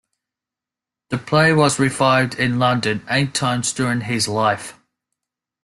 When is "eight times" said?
3.07-3.71